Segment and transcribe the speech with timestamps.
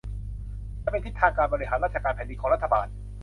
[0.83, 2.87] จะเป็นทิศทางการบริหารราชการแผ่นดินของรัฐบาล